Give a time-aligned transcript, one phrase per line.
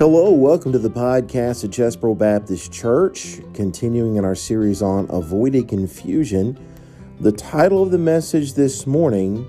[0.00, 5.66] Hello, welcome to the podcast of Chesbro Baptist Church, continuing in our series on avoiding
[5.66, 6.58] confusion.
[7.20, 9.46] The title of the message this morning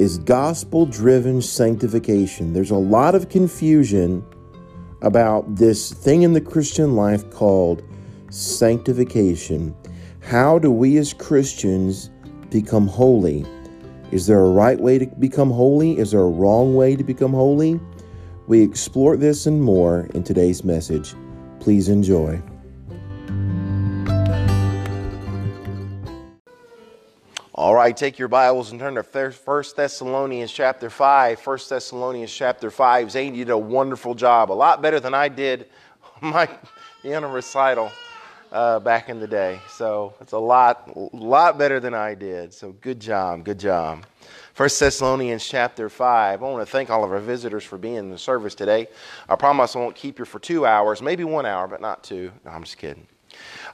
[0.00, 2.52] is Gospel Driven Sanctification.
[2.52, 4.24] There's a lot of confusion
[5.02, 7.84] about this thing in the Christian life called
[8.28, 9.72] sanctification.
[10.18, 12.10] How do we as Christians
[12.50, 13.46] become holy?
[14.10, 15.96] Is there a right way to become holy?
[15.96, 17.78] Is there a wrong way to become holy?
[18.46, 21.14] We explore this and more in today's message.
[21.58, 22.40] Please enjoy.
[27.54, 31.44] All right, take your Bibles and turn to 1 Thessalonians chapter 5.
[31.44, 33.10] 1 Thessalonians chapter 5.
[33.10, 35.66] Zane, you did a wonderful job, a lot better than I did
[36.20, 36.48] my
[37.02, 37.90] in a recital
[38.52, 39.58] uh, back in the day.
[39.70, 42.54] So it's a lot, lot better than I did.
[42.54, 44.04] So good job, good job.
[44.56, 46.42] 1 Thessalonians chapter 5.
[46.42, 48.88] I want to thank all of our visitors for being in the service today.
[49.28, 52.32] I promise I won't keep you for two hours, maybe one hour, but not two.
[52.42, 53.06] No, I'm just kidding.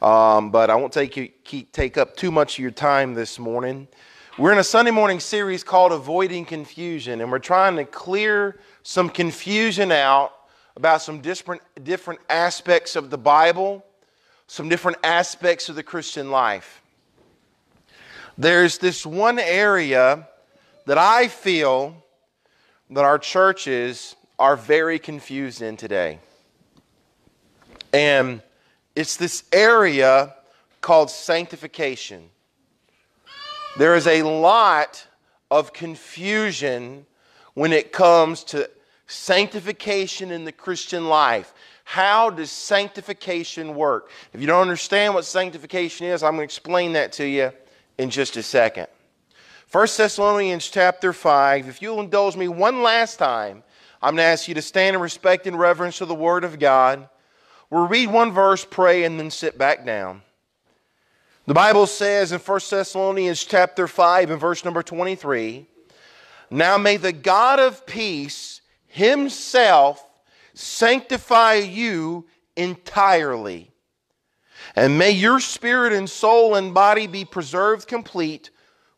[0.03, 3.39] Um, but I won't take, you, keep, take up too much of your time this
[3.39, 3.87] morning.
[4.37, 9.09] We're in a Sunday morning series called Avoiding Confusion, and we're trying to clear some
[9.09, 10.33] confusion out
[10.75, 13.87] about some different, different aspects of the Bible,
[14.49, 16.83] some different aspects of the Christian life.
[18.37, 20.27] There's this one area
[20.87, 21.97] that I feel
[22.91, 26.19] that our churches are very confused in today.
[27.93, 28.43] And
[28.97, 30.35] it's this area
[30.81, 32.29] called sanctification.
[33.79, 35.07] There is a lot
[35.51, 37.07] of confusion
[37.55, 38.69] when it comes to
[39.07, 41.53] sanctification in the Christian life.
[41.85, 44.11] How does sanctification work?
[44.33, 47.53] If you don't understand what sanctification is, I'm going to explain that to you
[47.99, 48.87] in just a second.
[49.73, 53.63] 1 Thessalonians chapter 5, if you'll indulge me one last time,
[54.03, 56.59] I'm going to ask you to stand in respect and reverence to the Word of
[56.59, 57.09] God.
[57.71, 60.21] We'll read one verse, pray, and then sit back down.
[61.47, 65.67] The Bible says in 1 Thessalonians chapter 5 and verse number 23,
[66.51, 70.07] Now may the God of peace himself
[70.53, 73.71] sanctify you entirely,
[74.77, 78.51] and may your spirit and soul and body be preserved complete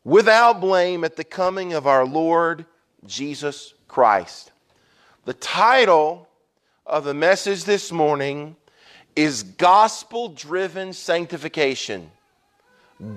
[0.05, 2.65] without blame at the coming of our Lord
[3.05, 4.51] Jesus Christ.
[5.25, 6.29] The title
[6.85, 8.55] of the message this morning
[9.15, 12.11] is Gospel Driven Sanctification.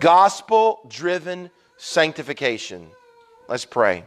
[0.00, 2.88] Gospel Driven Sanctification.
[3.48, 4.04] Let's pray.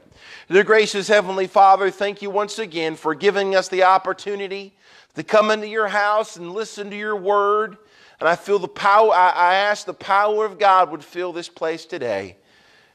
[0.50, 4.74] Dear gracious Heavenly Father, thank you once again for giving us the opportunity
[5.16, 7.78] to come into your house and listen to your word.
[8.19, 11.86] And I feel the power, I, ask the power of God would fill this place
[11.86, 12.38] today.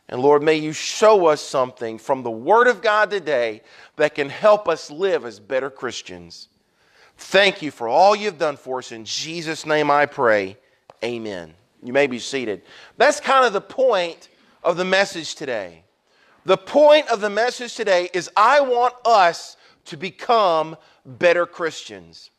[0.09, 3.63] And Lord, may you show us something from the Word of God today
[3.97, 6.49] that can help us live as better Christians.
[7.19, 8.93] Thank you for all you've done for us.
[8.93, 10.59] In Jesus' name I pray.
[11.03, 11.55] Amen.
[11.83, 12.63] You may be seated.
[12.97, 14.29] That's kind of the point
[14.63, 15.83] of the message today.
[16.45, 19.57] The point of the message today is I want us
[19.87, 22.31] to become better Christians.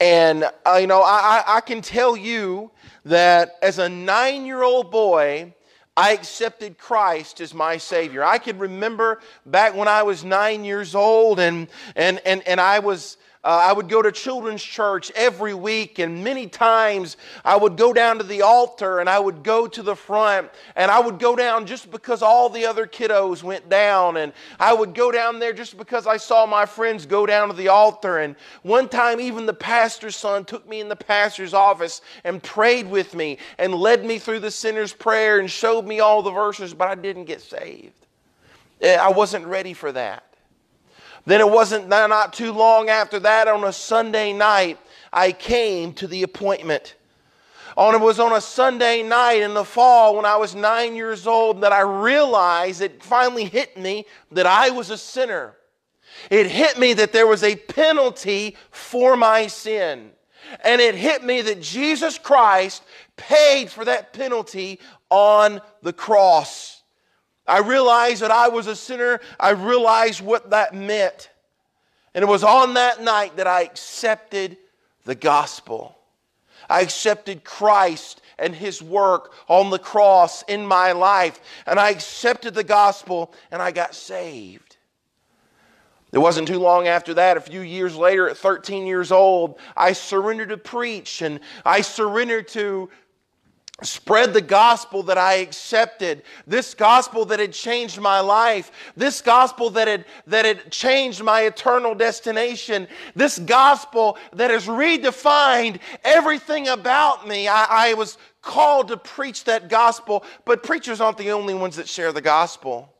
[0.00, 2.70] And, uh, you know, I, I can tell you
[3.04, 5.54] that as a nine year old boy,
[5.96, 8.24] I accepted Christ as my Savior.
[8.24, 12.78] I can remember back when I was nine years old and, and, and, and I
[12.78, 17.76] was uh, I would go to children's church every week, and many times I would
[17.76, 21.18] go down to the altar and I would go to the front, and I would
[21.18, 25.40] go down just because all the other kiddos went down, and I would go down
[25.40, 28.18] there just because I saw my friends go down to the altar.
[28.18, 32.88] And one time, even the pastor's son took me in the pastor's office and prayed
[32.88, 36.74] with me and led me through the sinner's prayer and showed me all the verses,
[36.74, 38.06] but I didn't get saved.
[38.80, 40.31] Eh, I wasn't ready for that.
[41.24, 44.78] Then it wasn't not too long after that, on a Sunday night,
[45.12, 46.96] I came to the appointment.
[47.76, 51.26] On it was on a Sunday night in the fall when I was nine years
[51.26, 55.56] old that I realized it finally hit me that I was a sinner.
[56.30, 60.10] It hit me that there was a penalty for my sin.
[60.62, 62.82] And it hit me that Jesus Christ
[63.16, 66.81] paid for that penalty on the cross.
[67.46, 69.20] I realized that I was a sinner.
[69.38, 71.30] I realized what that meant.
[72.14, 74.56] And it was on that night that I accepted
[75.04, 75.96] the gospel.
[76.68, 81.40] I accepted Christ and his work on the cross in my life.
[81.66, 84.76] And I accepted the gospel and I got saved.
[86.12, 89.94] It wasn't too long after that, a few years later, at 13 years old, I
[89.94, 92.90] surrendered to preach and I surrendered to
[93.82, 99.70] spread the gospel that I accepted, this gospel that had changed my life, this gospel
[99.70, 107.26] that had, that had changed my eternal destination, this gospel that has redefined everything about
[107.26, 107.48] me.
[107.48, 111.88] I, I was called to preach that gospel, but preachers aren't the only ones that
[111.88, 112.92] share the gospel.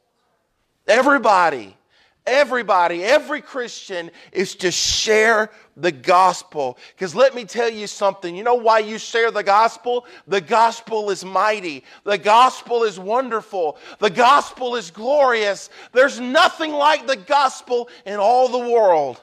[0.87, 1.76] Everybody
[2.25, 6.79] Everybody, every Christian is to share the gospel.
[6.95, 8.37] Because let me tell you something.
[8.37, 10.07] You know why you share the gospel?
[10.29, 11.83] The gospel is mighty.
[12.05, 13.77] The gospel is wonderful.
[13.99, 15.69] The gospel is glorious.
[15.93, 19.21] There's nothing like the gospel in all the world.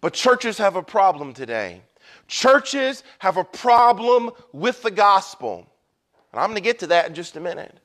[0.00, 1.82] But churches have a problem today.
[2.28, 5.66] Churches have a problem with the gospel.
[6.32, 7.76] And I'm going to get to that in just a minute.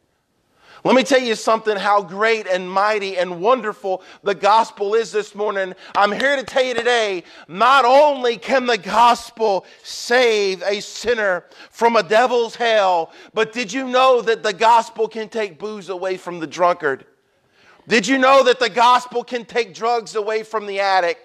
[0.84, 5.36] Let me tell you something how great and mighty and wonderful the gospel is this
[5.36, 5.76] morning.
[5.96, 11.98] I'm here to tell you today not only can the gospel save a sinner from
[11.98, 16.40] a devil's hell, but did you know that the gospel can take booze away from
[16.40, 17.06] the drunkard?
[17.88, 21.22] Did you know that the gospel can take drugs away from the addict?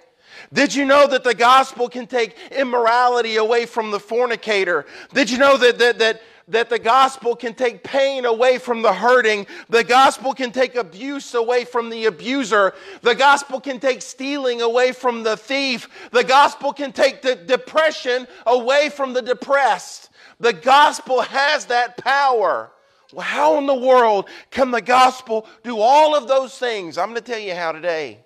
[0.53, 4.85] Did you know that the gospel can take immorality away from the fornicator?
[5.15, 8.93] Did you know that, that, that that the gospel can take pain away from the
[8.93, 9.47] hurting.
[9.69, 12.73] The gospel can take abuse away from the abuser.
[13.03, 15.89] The gospel can take stealing away from the thief.
[16.13, 20.11] The gospel can take the depression away from the depressed.
[20.39, 22.71] The gospel has that power.
[23.13, 26.97] Well, how in the world can the gospel do all of those things?
[26.97, 28.21] I'm going to tell you how today.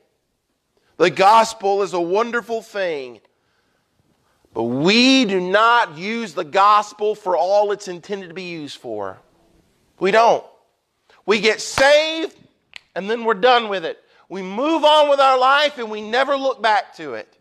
[0.99, 3.21] The gospel is a wonderful thing
[4.53, 9.19] but we do not use the gospel for all it's intended to be used for.
[9.99, 10.45] We don't.
[11.25, 12.35] We get saved
[12.95, 13.99] and then we're done with it.
[14.29, 17.37] We move on with our life and we never look back to it.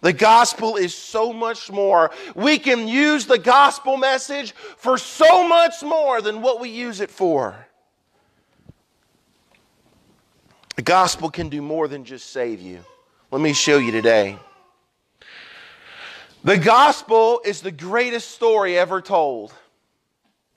[0.00, 2.10] The gospel is so much more.
[2.34, 7.10] We can use the gospel message for so much more than what we use it
[7.10, 7.66] for.
[10.76, 12.80] The gospel can do more than just save you.
[13.30, 14.38] Let me show you today.
[16.42, 19.52] The gospel is the greatest story ever told.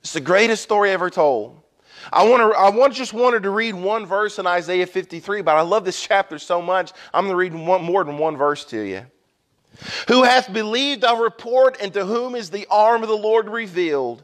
[0.02, 1.60] It's the greatest story ever told.
[2.12, 5.56] I want to I want, just wanted to read one verse in Isaiah 53, but
[5.56, 8.66] I love this chapter so much, I'm going to read one, more than one verse
[8.66, 9.06] to you.
[10.08, 14.24] Who hath believed our report, and to whom is the arm of the Lord revealed?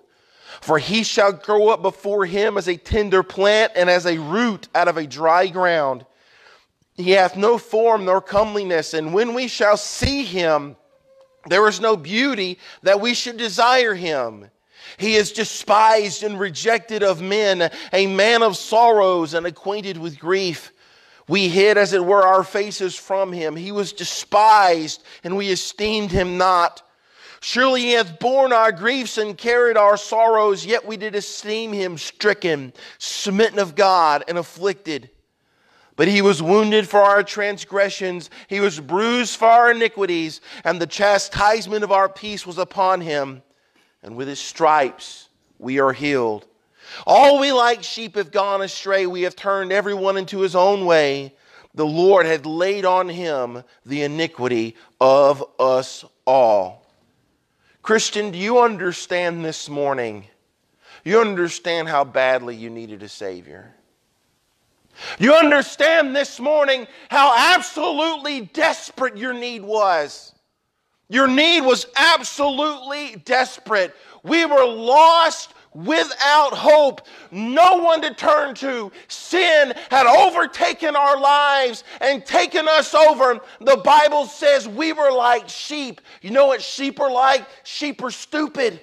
[0.62, 4.68] For he shall grow up before him as a tender plant and as a root
[4.76, 6.06] out of a dry ground.
[6.96, 10.76] He hath no form nor comeliness, and when we shall see him,
[11.48, 14.50] there is no beauty that we should desire him.
[14.98, 20.72] He is despised and rejected of men, a man of sorrows and acquainted with grief.
[21.28, 23.56] We hid, as it were, our faces from him.
[23.56, 26.82] He was despised, and we esteemed him not.
[27.40, 31.98] Surely he hath borne our griefs and carried our sorrows, yet we did esteem him
[31.98, 35.10] stricken, smitten of God, and afflicted.
[36.00, 40.88] But he was wounded for our transgressions, he was bruised for our iniquities, and the
[40.88, 43.44] chastisement of our peace was upon him.
[44.02, 46.48] And with his stripes we are healed.
[47.06, 51.36] All we like sheep have gone astray, we have turned everyone into his own way.
[51.76, 56.88] The Lord had laid on him the iniquity of us all.
[57.82, 60.28] Christian, do you understand this morning?
[61.04, 63.76] You understand how badly you needed a Savior.
[65.20, 70.34] You understand this morning how absolutely desperate your need was.
[71.10, 73.96] Your need was absolutely desperate.
[74.24, 77.02] We were lost without hope,
[77.32, 78.92] no one to turn to.
[79.08, 83.40] Sin had overtaken our lives and taken us over.
[83.62, 86.02] The Bible says we were like sheep.
[86.22, 87.48] You know what sheep are like?
[87.64, 88.82] Sheep are stupid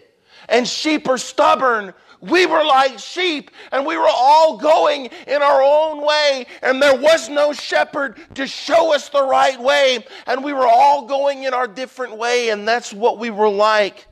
[0.49, 1.92] and sheep are stubborn.
[2.20, 6.99] We were like sheep and we were all going in our own way, and there
[6.99, 11.54] was no shepherd to show us the right way, and we were all going in
[11.54, 14.06] our different way, and that's what we were like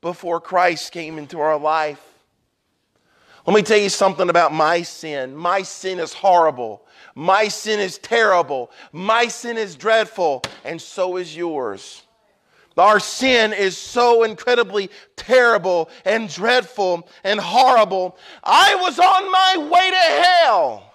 [0.00, 2.00] before Christ came into our life.
[3.46, 5.34] Let me tell you something about my sin.
[5.34, 6.86] My sin is horrible.
[7.14, 8.70] My sin is terrible.
[8.92, 12.02] My sin is dreadful, and so is yours.
[12.76, 18.16] Our sin is so incredibly terrible and dreadful and horrible.
[18.42, 20.94] I was on my way to hell,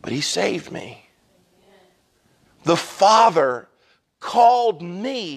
[0.00, 1.04] but He saved me.
[2.64, 3.68] The Father
[4.18, 5.36] called me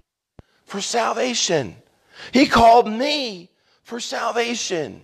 [0.65, 1.75] for salvation.
[2.31, 3.49] He called me
[3.83, 5.01] for salvation.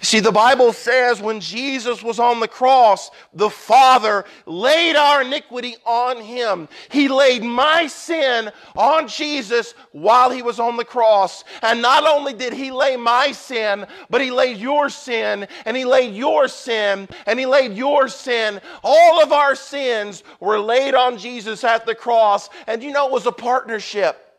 [0.00, 5.76] See, the Bible says when Jesus was on the cross, the Father laid our iniquity
[5.84, 6.68] on him.
[6.90, 11.44] He laid my sin on Jesus while he was on the cross.
[11.62, 15.84] And not only did he lay my sin, but he laid your sin, and he
[15.84, 18.60] laid your sin, and he laid your sin.
[18.82, 22.48] All of our sins were laid on Jesus at the cross.
[22.66, 24.31] And you know, it was a partnership.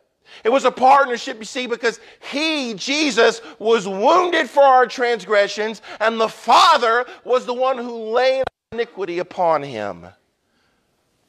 [0.43, 1.99] It was a partnership, you see, because
[2.31, 8.43] he, Jesus, was wounded for our transgressions, and the Father was the one who laid
[8.71, 10.07] iniquity upon him.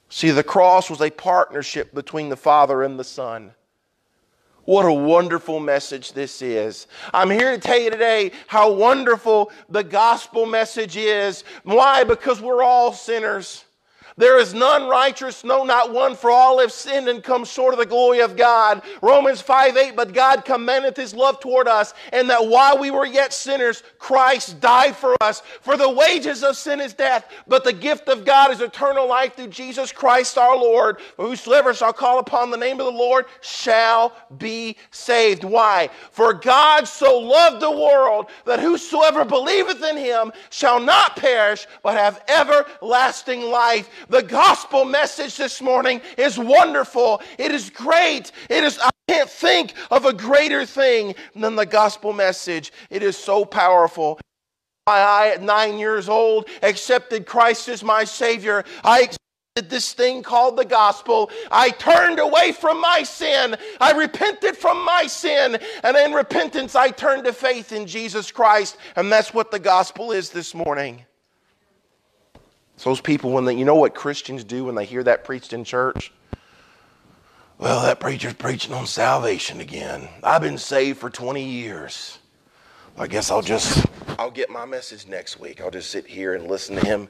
[0.08, 3.52] See, the cross was a partnership between the Father and the Son.
[4.64, 6.86] What a wonderful message this is.
[7.12, 11.44] I'm here to tell you today how wonderful the gospel message is.
[11.64, 12.04] Why?
[12.04, 13.63] Because we're all sinners.
[14.16, 17.80] There is none righteous, no, not one, for all have sinned and come short of
[17.80, 18.82] the glory of God.
[19.02, 23.06] Romans 5 8, but God commendeth his love toward us, and that while we were
[23.06, 25.42] yet sinners, Christ died for us.
[25.62, 29.34] For the wages of sin is death, but the gift of God is eternal life
[29.34, 30.98] through Jesus Christ our Lord.
[31.16, 35.42] Whosoever shall call upon the name of the Lord shall be saved.
[35.42, 35.90] Why?
[36.12, 41.96] For God so loved the world that whosoever believeth in him shall not perish, but
[41.96, 43.90] have everlasting life.
[44.08, 47.22] The gospel message this morning is wonderful.
[47.38, 48.32] It is great.
[48.50, 52.72] It is, I can't think of a greater thing than the gospel message.
[52.90, 54.18] It is so powerful.
[54.86, 58.64] I, at nine years old, accepted Christ as my Savior.
[58.82, 61.30] I accepted this thing called the gospel.
[61.50, 63.56] I turned away from my sin.
[63.80, 65.58] I repented from my sin.
[65.82, 68.76] And in repentance, I turned to faith in Jesus Christ.
[68.96, 71.06] And that's what the gospel is this morning.
[72.84, 75.64] Those people, when they, you know what Christians do when they hear that preached in
[75.64, 76.12] church?
[77.56, 80.06] Well, that preacher's preaching on salvation again.
[80.22, 82.18] I've been saved for 20 years.
[82.98, 83.86] I guess I'll just,
[84.18, 85.62] I'll get my message next week.
[85.62, 87.08] I'll just sit here and listen to him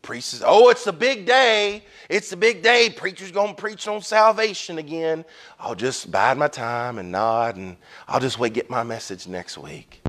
[0.00, 0.40] preach.
[0.44, 1.82] Oh, it's a big day.
[2.08, 2.94] It's a big day.
[2.96, 5.24] Preacher's going to preach on salvation again.
[5.58, 9.58] I'll just bide my time and nod and I'll just wait, get my message next
[9.58, 10.02] week.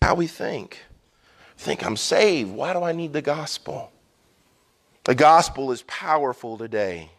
[0.00, 0.78] How we think.
[1.58, 2.50] Think I'm saved.
[2.50, 3.92] Why do I need the gospel?
[5.04, 7.10] The gospel is powerful today.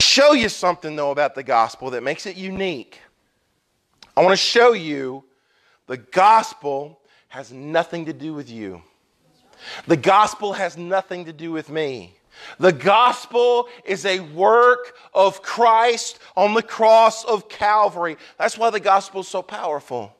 [0.00, 3.00] Show you something, though, about the gospel that makes it unique.
[4.16, 5.24] I want to show you
[5.86, 8.82] the gospel has nothing to do with you.
[9.86, 12.14] The gospel has nothing to do with me.
[12.58, 18.16] The gospel is a work of Christ on the cross of Calvary.
[18.38, 20.14] That's why the gospel is so powerful.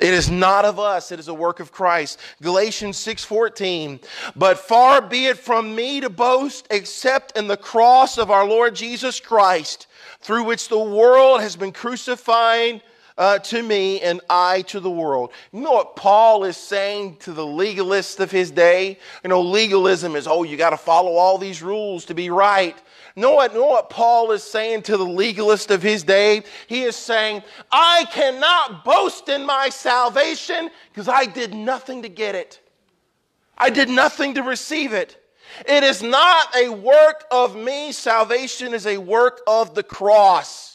[0.00, 2.18] It is not of us, it is a work of Christ.
[2.40, 4.00] Galatians 6:14.
[4.34, 8.74] But far be it from me to boast except in the cross of our Lord
[8.74, 9.86] Jesus Christ,
[10.22, 12.82] through which the world has been crucified
[13.18, 15.32] uh, to me and I to the world.
[15.52, 18.98] You know what Paul is saying to the legalists of his day?
[19.22, 22.76] You know, legalism is, oh, you got to follow all these rules to be right.
[23.16, 26.42] Know what, know what Paul is saying to the legalist of his day?
[26.68, 32.34] He is saying, I cannot boast in my salvation because I did nothing to get
[32.34, 32.60] it.
[33.58, 35.16] I did nothing to receive it.
[35.66, 37.92] It is not a work of me.
[37.92, 40.69] Salvation is a work of the cross.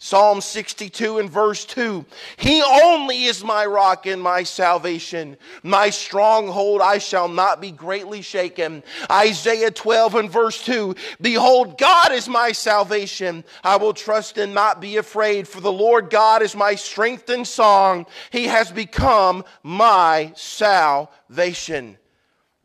[0.00, 2.04] Psalm 62 and verse 2
[2.36, 8.22] He only is my rock and my salvation, my stronghold, I shall not be greatly
[8.22, 8.84] shaken.
[9.10, 13.42] Isaiah 12 and verse 2 Behold, God is my salvation.
[13.64, 17.46] I will trust and not be afraid, for the Lord God is my strength and
[17.46, 18.06] song.
[18.30, 21.98] He has become my salvation.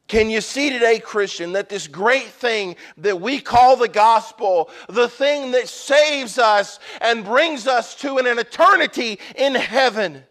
[0.08, 5.08] Can you see today, Christian, that this great thing that we call the gospel, the
[5.08, 10.24] thing that saves us and brings us to an eternity in heaven,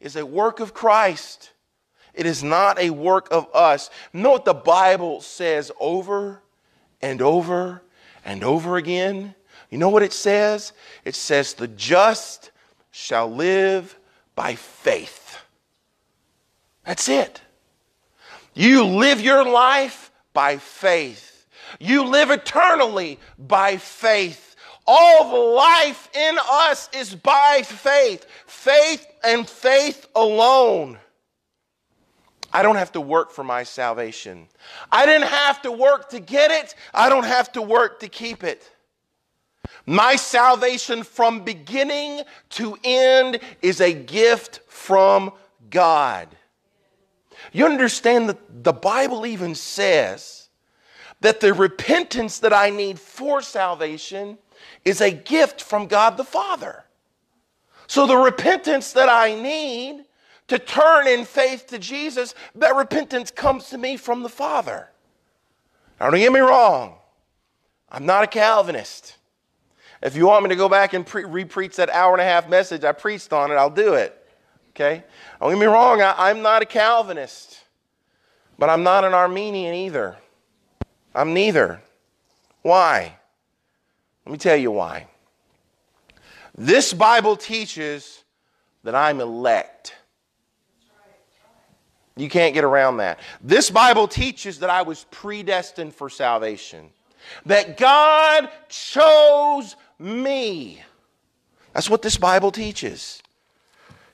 [0.00, 1.52] is a work of Christ?
[2.14, 3.90] It is not a work of us.
[4.12, 6.42] Know what the Bible says over
[7.02, 7.82] and over
[8.24, 9.34] and over again?
[9.70, 10.72] You know what it says?
[11.04, 12.50] It says, The just
[12.90, 13.98] shall live
[14.34, 15.38] by faith.
[16.84, 17.42] That's it.
[18.58, 21.46] You live your life by faith.
[21.78, 24.56] You live eternally by faith.
[24.84, 28.26] All the life in us is by faith.
[28.46, 30.98] Faith and faith alone.
[32.52, 34.48] I don't have to work for my salvation.
[34.90, 36.74] I didn't have to work to get it.
[36.92, 38.68] I don't have to work to keep it.
[39.86, 45.30] My salvation from beginning to end is a gift from
[45.70, 46.26] God.
[47.52, 50.48] You understand that the Bible even says
[51.20, 54.38] that the repentance that I need for salvation
[54.84, 56.84] is a gift from God the Father.
[57.86, 60.04] So the repentance that I need
[60.48, 64.88] to turn in faith to Jesus, that repentance comes to me from the Father.
[66.00, 66.96] Now, don't get me wrong,
[67.90, 69.16] I'm not a Calvinist.
[70.00, 72.48] If you want me to go back and pre- re-preach that hour and a half
[72.48, 74.14] message I preached on it, I'll do it.
[74.78, 75.02] Okay?
[75.40, 77.64] Don't get me wrong, I, I'm not a Calvinist,
[78.60, 80.16] but I'm not an Arminian either.
[81.12, 81.80] I'm neither.
[82.62, 83.16] Why?
[84.24, 85.08] Let me tell you why.
[86.56, 88.22] This Bible teaches
[88.84, 89.96] that I'm elect.
[92.16, 93.18] You can't get around that.
[93.40, 96.90] This Bible teaches that I was predestined for salvation,
[97.46, 100.80] that God chose me.
[101.72, 103.22] That's what this Bible teaches.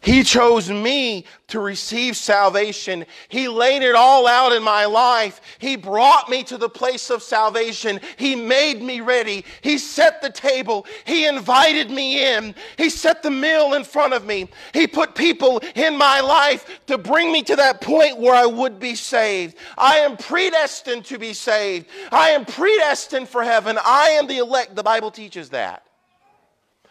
[0.04, 3.06] He chose me to receive salvation.
[3.28, 5.40] He laid it all out in my life.
[5.58, 8.00] He brought me to the place of salvation.
[8.18, 9.46] He made me ready.
[9.62, 10.86] He set the table.
[11.06, 12.54] He invited me in.
[12.76, 14.50] He set the meal in front of me.
[14.74, 18.78] He put people in my life to bring me to that point where I would
[18.78, 19.56] be saved.
[19.78, 21.86] I am predestined to be saved.
[22.12, 23.78] I am predestined for heaven.
[23.82, 24.76] I am the elect.
[24.76, 25.82] The Bible teaches that.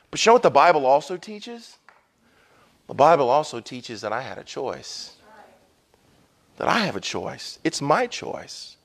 [0.10, 1.78] But you know what the Bible also teaches?
[2.88, 5.14] The Bible also teaches that I had a choice.
[6.58, 7.60] That I have a choice.
[7.64, 8.78] It's my choice.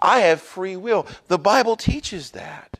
[0.00, 1.06] I have free will.
[1.28, 2.78] The Bible teaches that.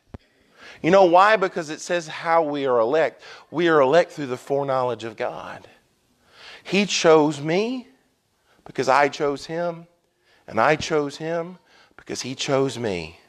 [0.82, 1.36] You know why?
[1.36, 3.22] Because it says how we are elect.
[3.50, 5.66] We are elect through the foreknowledge of God.
[6.62, 7.88] He chose me
[8.64, 9.86] because I chose him,
[10.46, 11.58] and I chose him
[11.96, 13.20] because he chose me.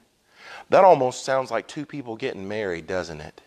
[0.69, 3.41] That almost sounds like two people getting married, doesn't it?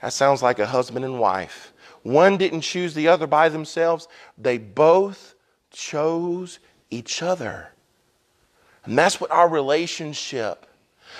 [0.00, 1.71] That sounds like a husband and wife.
[2.02, 5.34] One didn't choose the other by themselves, they both
[5.70, 6.58] chose
[6.90, 7.68] each other.
[8.84, 10.66] And that's what our relationship,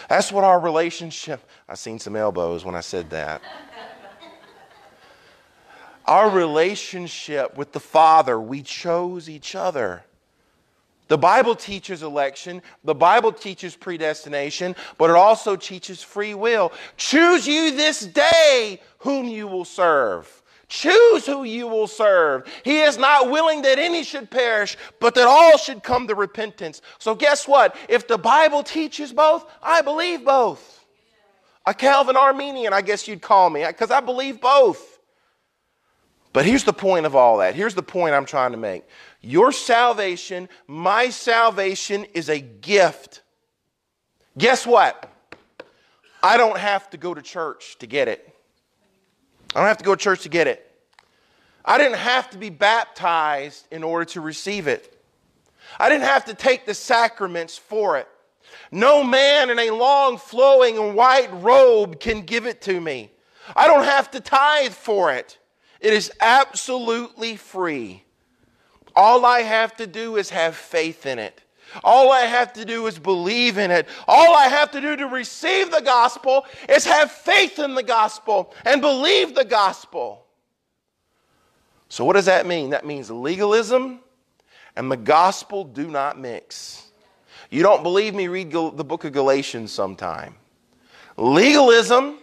[0.09, 3.43] that's what our relationship, I seen some elbows when I said that.
[6.07, 10.03] our relationship with the Father, we chose each other.
[11.07, 16.73] The Bible teaches election, the Bible teaches predestination, but it also teaches free will.
[16.97, 20.42] Choose you this day whom you will serve.
[20.73, 22.51] Choose who you will serve.
[22.65, 26.81] He is not willing that any should perish, but that all should come to repentance.
[26.99, 27.77] So, guess what?
[27.91, 30.83] If the Bible teaches both, I believe both.
[31.67, 34.99] A Calvin Arminian, I guess you'd call me, because I believe both.
[36.33, 37.55] But here's the point of all that.
[37.55, 38.85] Here's the point I'm trying to make.
[39.21, 43.21] Your salvation, my salvation, is a gift.
[44.39, 45.13] Guess what?
[46.23, 48.32] I don't have to go to church to get it.
[49.55, 50.69] I don't have to go to church to get it.
[51.65, 54.99] I didn't have to be baptized in order to receive it.
[55.79, 58.09] I didn't have to take the sacraments for it.
[58.71, 63.11] No man in a long flowing white robe can give it to me.
[63.55, 65.39] I don't have to tithe for it.
[65.81, 68.05] It is absolutely free.
[68.95, 71.42] All I have to do is have faith in it.
[71.85, 73.89] All I have to do is believe in it.
[74.07, 78.55] All I have to do to receive the gospel is have faith in the gospel
[78.65, 80.27] and believe the gospel.
[81.89, 82.71] So, what does that mean?
[82.71, 84.01] That means legalism
[84.77, 86.91] and the gospel do not mix.
[87.51, 88.29] You don't believe me?
[88.29, 90.37] Read the book of Galatians sometime.
[91.19, 92.19] Legalism,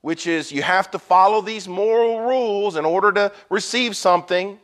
[0.00, 4.58] which is you have to follow these moral rules in order to receive something.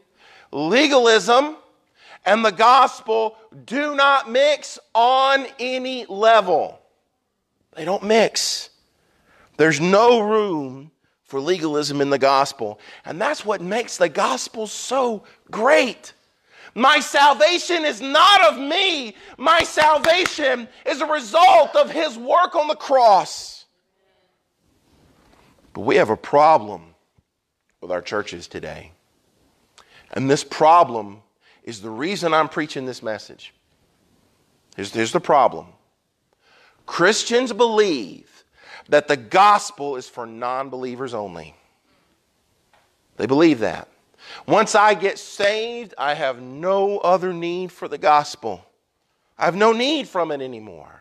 [0.50, 1.56] Legalism,
[2.24, 6.78] and the gospel do not mix on any level.
[7.74, 8.70] They don't mix.
[9.56, 10.90] There's no room
[11.24, 12.80] for legalism in the gospel.
[13.04, 16.12] And that's what makes the gospel so great.
[16.74, 19.14] My salvation is not of me.
[19.38, 23.66] My salvation is a result of his work on the cross.
[25.72, 26.94] But we have a problem
[27.80, 28.92] with our churches today.
[30.12, 31.22] And this problem
[31.64, 33.52] is the reason I'm preaching this message.
[34.76, 35.66] Here's, here's the problem
[36.86, 38.44] Christians believe
[38.88, 41.54] that the gospel is for non believers only.
[43.16, 43.88] They believe that.
[44.46, 48.64] Once I get saved, I have no other need for the gospel.
[49.38, 51.00] I have no need from it anymore.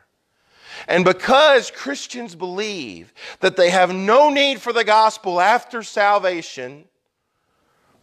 [0.87, 6.85] And because Christians believe that they have no need for the gospel after salvation,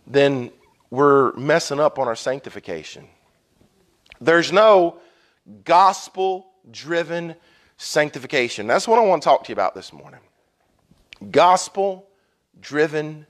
[0.06, 0.50] then
[0.90, 3.06] we're messing up on our sanctification.
[4.20, 4.98] There's no
[5.64, 7.34] gospel driven
[7.76, 8.66] sanctification.
[8.66, 10.20] That's what I want to talk to you about this morning.
[11.30, 12.06] Gospel
[12.60, 13.26] driven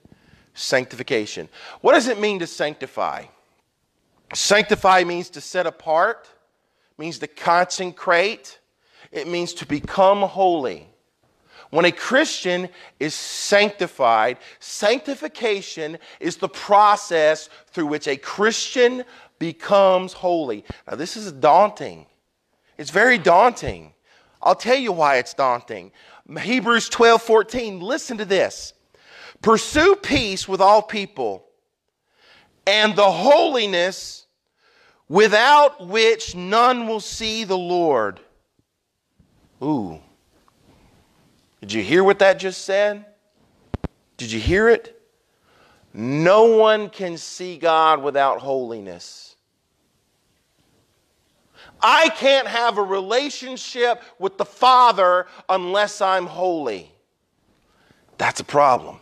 [0.54, 1.48] sanctification.
[1.80, 3.24] What does it mean to sanctify?
[4.34, 6.28] Sanctify means to set apart,
[6.98, 8.58] means to consecrate,
[9.12, 10.88] it means to become holy.
[11.70, 12.68] When a Christian
[13.00, 19.04] is sanctified, sanctification is the process through which a Christian
[19.38, 20.64] becomes holy.
[20.88, 22.06] Now, this is daunting.
[22.78, 23.92] It's very daunting.
[24.42, 25.92] I'll tell you why it's daunting.
[26.40, 28.72] Hebrews 12 14, listen to this.
[29.42, 31.46] Pursue peace with all people
[32.66, 34.26] and the holiness
[35.08, 38.20] without which none will see the Lord.
[39.62, 40.00] Ooh.
[41.60, 43.04] Did you hear what that just said?
[44.16, 45.00] Did you hear it?
[45.92, 49.36] No one can see God without holiness.
[51.80, 56.90] I can't have a relationship with the Father unless I'm holy.
[58.18, 58.98] That's a problem.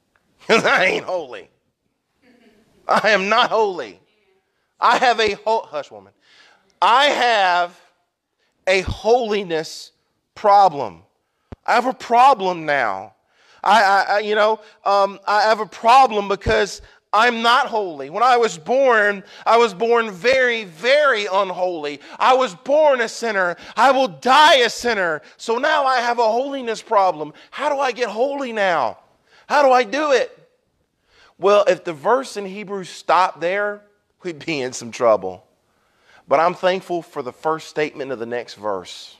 [0.48, 1.48] I ain't holy.
[2.88, 4.00] I am not holy.
[4.80, 6.12] I have a ho- hush woman.
[6.80, 7.80] I have
[8.66, 9.92] a holiness
[10.34, 11.02] problem.
[11.66, 13.14] I have a problem now.
[13.62, 18.08] I, I you know, um, I have a problem because I'm not holy.
[18.08, 22.00] When I was born, I was born very, very unholy.
[22.18, 23.56] I was born a sinner.
[23.76, 25.20] I will die a sinner.
[25.36, 27.32] So now I have a holiness problem.
[27.50, 28.98] How do I get holy now?
[29.48, 30.36] How do I do it?
[31.36, 33.82] Well, if the verse in Hebrews stopped there,
[34.22, 35.44] we'd be in some trouble.
[36.28, 39.16] But I'm thankful for the first statement of the next verse.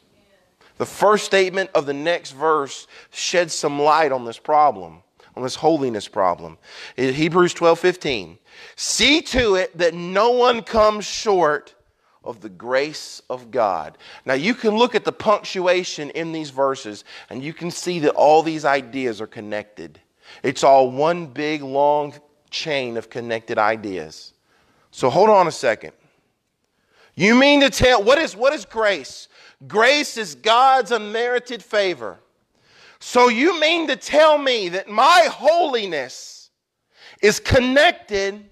[0.80, 5.02] The first statement of the next verse sheds some light on this problem
[5.36, 6.56] on this holiness problem.
[6.96, 8.38] In Hebrews 12 15.
[8.76, 11.74] See to it that no one comes short
[12.24, 13.98] of the grace of God.
[14.24, 18.12] Now, you can look at the punctuation in these verses and you can see that
[18.12, 20.00] all these ideas are connected.
[20.42, 22.14] It's all one big, long
[22.48, 24.32] chain of connected ideas.
[24.92, 25.92] So, hold on a second.
[27.14, 29.28] You mean to tell, what is, what is grace?
[29.66, 32.18] Grace is God's unmerited favor.
[32.98, 36.50] So you mean to tell me that my holiness
[37.22, 38.48] is connected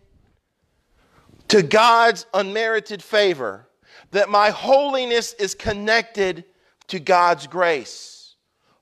[1.49, 3.67] to God's unmerited favor?
[4.11, 6.45] That my holiness is connected
[6.89, 8.35] to God's grace?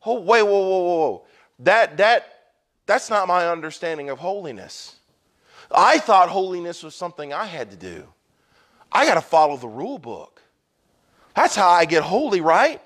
[0.05, 1.27] Oh, wait, whoa, whoa, whoa.
[1.61, 2.53] That, that,
[2.87, 4.97] that's not my understanding of holiness.
[5.71, 8.07] I thought holiness was something I had to do.
[8.93, 10.43] I got to follow the rule book.
[11.37, 12.81] That's how I get holy, right?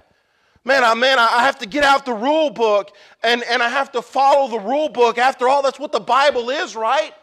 [0.65, 2.91] Man, I man, I have to get out the rule book
[3.23, 5.17] and, and I have to follow the rule book.
[5.17, 7.15] After all, that's what the Bible is, right?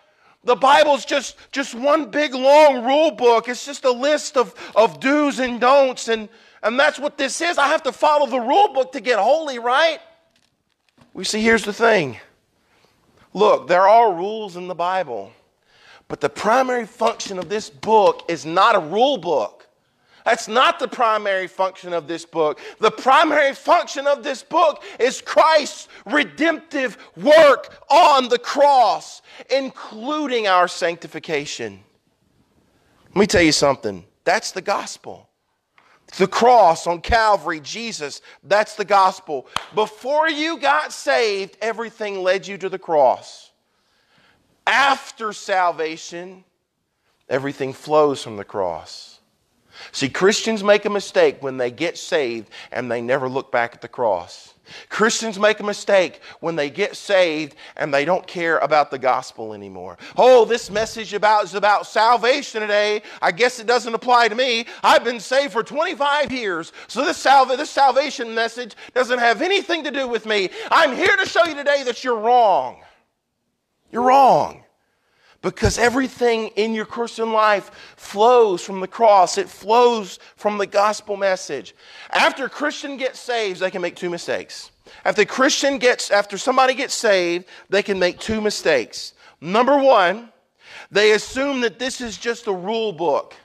[0.45, 3.49] The Bible's just, just one big long rule book.
[3.49, 6.29] It's just a list of, of do's and don'ts, and,
[6.63, 7.57] and that's what this is.
[7.57, 9.99] I have to follow the rule book to get holy, right?
[11.13, 12.17] We see, here's the thing.
[13.33, 15.33] Look, there are rules in the Bible,
[16.07, 19.56] but the primary function of this book is not a rule book.
[20.27, 22.59] That's not the primary function of this book.
[22.79, 30.67] The primary function of this book is Christ's redemptive work on the cross, including our
[30.67, 31.79] sanctification.
[33.05, 35.29] Let me tell you something that's the gospel.
[36.17, 39.47] The cross on Calvary, Jesus, that's the gospel.
[39.75, 43.51] Before you got saved, everything led you to the cross.
[44.65, 46.43] After salvation,
[47.29, 49.06] everything flows from the cross.
[49.91, 53.81] See, Christians make a mistake when they get saved and they never look back at
[53.81, 54.53] the cross.
[54.89, 59.53] Christians make a mistake when they get saved and they don't care about the gospel
[59.53, 59.97] anymore.
[60.17, 63.01] Oh, this message about is about salvation today.
[63.21, 64.65] I guess it doesn't apply to me.
[64.83, 69.83] I've been saved for 25 years, so this, salva- this salvation message doesn't have anything
[69.85, 70.49] to do with me.
[70.69, 72.81] I'm here to show you today that you're wrong.
[73.91, 74.63] You're wrong
[75.41, 79.37] because everything in your Christian life flows from the cross.
[79.37, 81.75] It flows from the gospel message.
[82.09, 84.71] After a Christian gets saved, they can make two mistakes.
[85.05, 89.13] After Christian gets, after somebody gets saved, they can make two mistakes.
[89.41, 90.31] Number one,
[90.91, 93.35] they assume that this is just a rule book.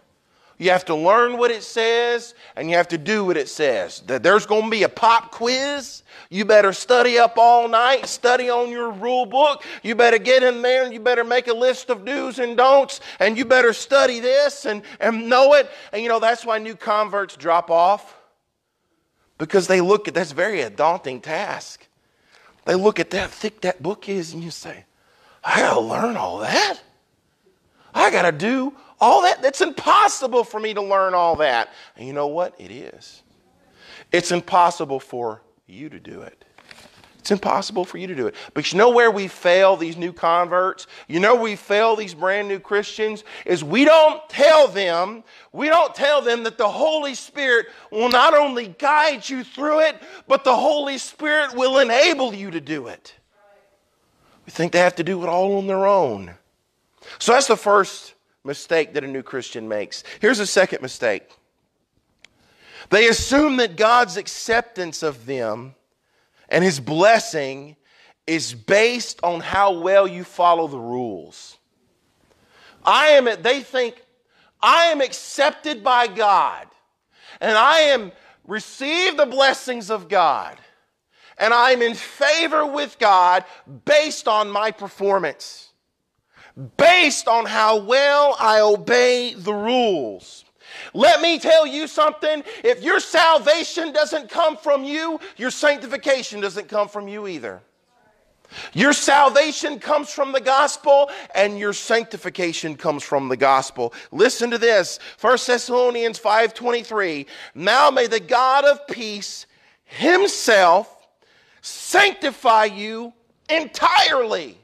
[0.63, 4.01] You have to learn what it says and you have to do what it says.
[4.07, 6.05] There's going to be a pop quiz.
[6.31, 9.65] You better study up all night, study on your rule book.
[9.83, 13.01] You better get in there and you better make a list of do's and don'ts
[13.19, 15.69] and you better study this and, and know it.
[15.93, 18.17] And you know, that's why new converts drop off
[19.39, 21.89] because they look at that's very a daunting task.
[22.67, 24.85] They look at that thick that book is and you say,
[25.43, 26.81] I got to learn all that.
[27.93, 29.45] I got to do all that.
[29.45, 31.71] It's impossible for me to learn all that.
[31.97, 32.55] And you know what?
[32.59, 33.23] It is.
[34.13, 36.45] It's impossible for you to do it.
[37.19, 38.35] It's impossible for you to do it.
[38.55, 40.87] But you know where we fail these new converts?
[41.09, 45.95] You know we fail these brand new Christians is we don't tell them, we don't
[45.95, 50.57] tell them that the Holy Spirit will not only guide you through it, but the
[50.57, 53.15] Holy Spirit will enable you to do it.
[54.45, 56.35] We think they have to do it all on their own.
[57.21, 60.05] So that's the first mistake that a new Christian makes.
[60.21, 61.29] Here's a second mistake.
[62.91, 65.75] They assume that God's acceptance of them
[66.49, 67.77] and his blessing
[68.27, 71.57] is based on how well you follow the rules.
[72.85, 74.03] I am, they think,
[74.61, 76.67] I am accepted by God
[77.41, 78.13] and I am
[78.47, 80.59] receive the blessings of God
[81.39, 83.45] and I'm in favor with God
[83.85, 85.72] based on my performance,
[86.77, 90.45] based on how well I obey the rules.
[90.95, 92.43] Let me tell you something.
[92.65, 97.63] If your salvation doesn't come from you, your sanctification doesn't come from you either.
[98.75, 103.95] Your salvation comes from the gospel and your sanctification comes from the gospel.
[104.11, 104.99] Listen to this.
[105.21, 107.27] 1 Thessalonians 5:23.
[107.55, 109.47] Now may the God of peace
[109.85, 111.07] himself
[111.63, 113.13] sanctify you
[113.49, 114.59] entirely.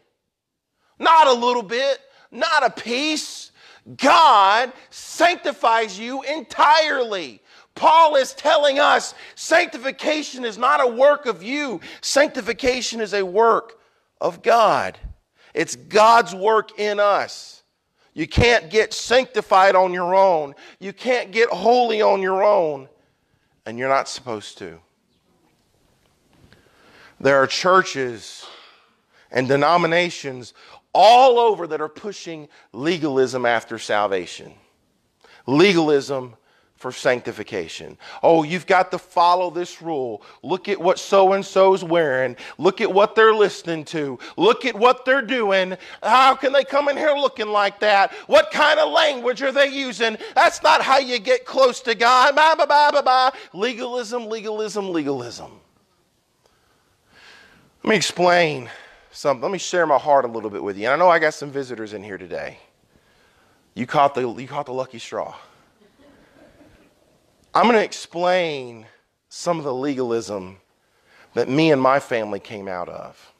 [0.98, 3.52] Not a little bit, not a piece,
[3.96, 7.40] God sanctifies you entirely.
[7.74, 13.78] Paul is telling us sanctification is not a work of you, sanctification is a work
[14.20, 14.98] of God.
[15.54, 17.62] It's God's work in us.
[18.14, 22.88] You can't get sanctified on your own, you can't get holy on your own,
[23.64, 24.80] and you're not supposed to.
[27.20, 28.44] There are churches
[29.30, 30.54] and denominations
[30.98, 34.52] all over that are pushing legalism after salvation.
[35.46, 36.34] Legalism
[36.74, 37.96] for sanctification.
[38.20, 40.22] Oh, you've got to follow this rule.
[40.42, 42.36] Look at what so and so's wearing.
[42.58, 44.18] Look at what they're listening to.
[44.36, 45.76] Look at what they're doing.
[46.02, 48.12] How can they come in here looking like that?
[48.26, 50.18] What kind of language are they using?
[50.34, 52.34] That's not how you get close to God.
[52.34, 53.30] Blah, blah, blah, blah, blah.
[53.52, 55.52] Legalism, legalism, legalism.
[57.84, 58.68] Let me explain
[59.18, 59.42] something.
[59.42, 60.84] Let me share my heart a little bit with you.
[60.84, 62.58] And I know I got some visitors in here today.
[63.74, 65.34] You caught the, you caught the lucky straw.
[67.52, 68.86] I'm going to explain
[69.28, 70.58] some of the legalism
[71.34, 73.32] that me and my family came out of.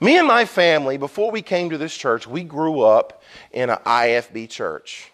[0.00, 3.78] Me and my family, before we came to this church, we grew up in an
[3.84, 5.10] IFB church.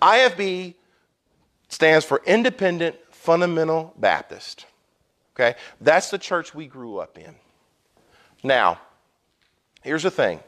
[0.00, 0.74] IFB
[1.68, 4.66] stands for Independent Fundamental Baptist.
[5.34, 5.56] Okay?
[5.80, 7.34] That's the church we grew up in.
[8.46, 8.78] Now,
[9.82, 10.38] here's the thing.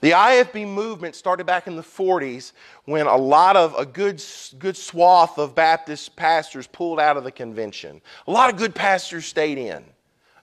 [0.00, 2.52] The IFB movement started back in the 40s
[2.84, 4.22] when a lot of a good,
[4.58, 8.02] good swath of Baptist pastors pulled out of the convention.
[8.26, 9.84] A lot of good pastors stayed in.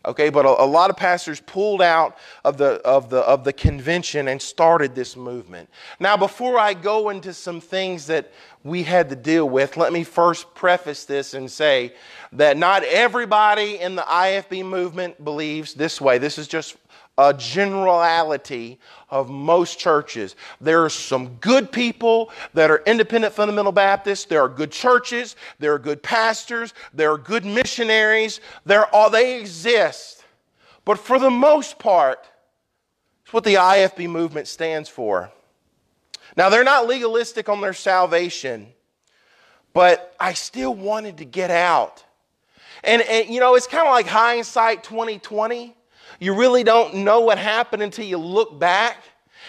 [0.05, 3.53] Okay, but a, a, lot of pastors pulled out of the, of, the, of the
[3.53, 5.69] convention and started this movement.
[5.97, 8.29] Now, before I go into some things that
[8.65, 11.93] we had to deal with, let me first preface this and say
[12.33, 16.17] that not everybody in the IFB movement believes this way.
[16.17, 16.75] This is just
[17.17, 20.35] a generality of most churches.
[20.59, 24.25] There are some good people that are independent fundamental Baptists.
[24.25, 25.35] There are good churches.
[25.59, 26.73] There are good pastors.
[26.93, 28.41] There are good missionaries.
[28.65, 30.23] There are, they exist.
[30.85, 32.25] But for the most part,
[33.23, 35.31] it's what the IFB movement stands for.
[36.35, 38.67] Now, they're not legalistic on their salvation,
[39.71, 42.03] but I still wanted to get out.
[42.83, 45.75] And, and you know, it's kind of like hindsight 2020.
[46.23, 49.03] You really don't know what happened until you look back.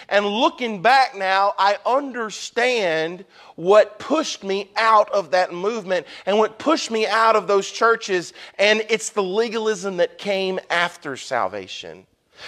[0.09, 6.59] And looking back now, I understand what pushed me out of that movement and what
[6.59, 8.33] pushed me out of those churches.
[8.59, 12.07] And it's the legalism that came after salvation.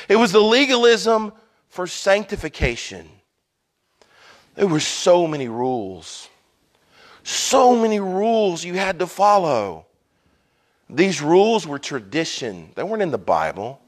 [0.08, 1.32] It was the legalism
[1.68, 3.08] for sanctification.
[4.56, 6.28] There were so many rules,
[7.22, 9.86] so many rules you had to follow.
[10.90, 13.82] These rules were tradition, they weren't in the Bible.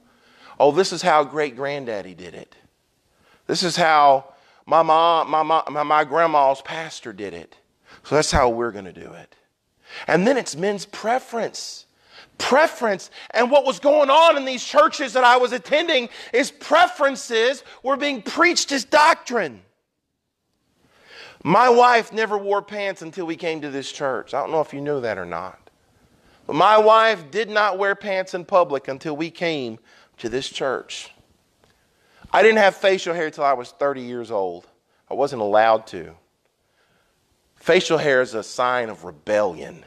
[0.58, 2.54] Oh, this is how great granddaddy did it.
[3.46, 4.32] This is how
[4.66, 7.56] my mom, my, my, my grandma's pastor did it.
[8.04, 9.34] So that's how we're going to do it.
[10.06, 11.86] And then it's men's preference.
[12.36, 13.10] Preference.
[13.30, 17.96] And what was going on in these churches that I was attending is preferences were
[17.96, 19.62] being preached as doctrine.
[21.44, 24.34] My wife never wore pants until we came to this church.
[24.34, 25.70] I don't know if you knew that or not.
[26.46, 29.78] But my wife did not wear pants in public until we came
[30.18, 31.10] to this church.
[32.32, 34.66] I didn't have facial hair until I was 30 years old.
[35.10, 36.14] I wasn't allowed to.
[37.56, 39.84] Facial hair is a sign of rebellion.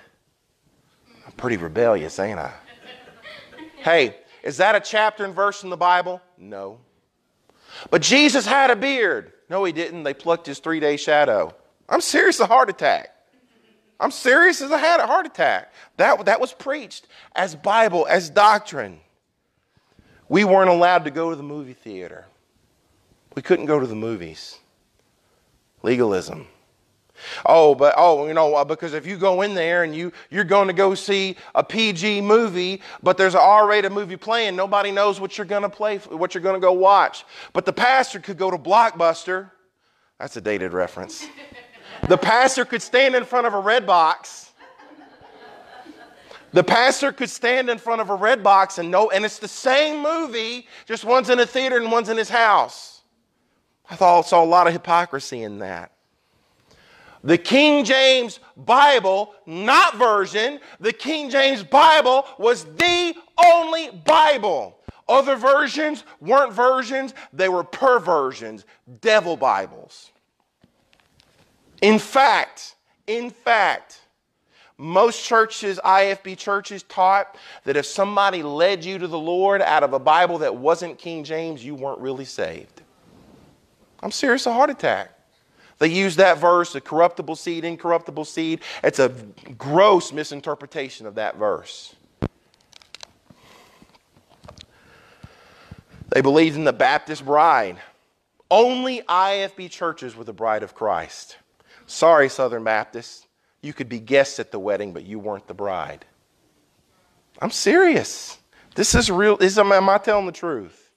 [1.26, 2.52] I'm pretty rebellious, ain't I?
[3.78, 6.22] hey, Is that a chapter and verse in the Bible?
[6.38, 6.80] No.
[7.90, 9.34] But Jesus had a beard.
[9.50, 10.04] No, he didn't.
[10.04, 11.54] They plucked his three day shadow.
[11.88, 13.10] I'm serious, a heart attack.
[14.00, 15.72] I'm serious as I had a heart attack.
[15.98, 19.00] That, that was preached as Bible, as doctrine.
[20.32, 22.26] We weren't allowed to go to the movie theater.
[23.36, 24.60] We couldn't go to the movies.
[25.84, 26.48] Legalism.
[27.46, 30.46] Oh, but oh, you know, uh, because if you go in there and you you're
[30.46, 35.20] going to go see a PG movie, but there's an R-rated movie playing, nobody knows
[35.20, 37.26] what you're going to play, what you're going to go watch.
[37.52, 39.52] But the pastor could go to Blockbuster.
[40.18, 41.28] That's a dated reference.
[42.08, 44.51] the pastor could stand in front of a Redbox.
[46.54, 50.04] The pastor could stand in front of a Redbox and know, and it's the same
[50.04, 53.02] movie, just one's in a theater and one's in his house.
[53.90, 55.92] I thought I saw a lot of hypocrisy in that.
[57.24, 64.78] The King James Bible, not version, the King James Bible was the only Bible.
[65.08, 68.66] Other versions weren't versions, they were perversions,
[69.02, 70.12] devil Bibles.
[71.82, 72.76] In fact,
[73.08, 74.01] in fact,
[74.82, 79.94] most churches, IFB churches, taught that if somebody led you to the Lord out of
[79.94, 82.82] a Bible that wasn't King James, you weren't really saved.
[84.02, 85.12] I'm serious, a heart attack.
[85.78, 88.62] They use that verse, the corruptible seed, incorruptible seed.
[88.84, 89.10] It's a
[89.56, 91.96] gross misinterpretation of that verse.
[96.10, 97.78] They believed in the Baptist bride.
[98.50, 101.38] Only IFB churches were the bride of Christ.
[101.86, 103.28] Sorry, Southern Baptists.
[103.62, 106.06] You could be guests at the wedding, but you weren't the bride.
[107.40, 108.38] I'm serious.
[108.76, 109.38] This is real.
[109.38, 110.90] This, am I telling the truth?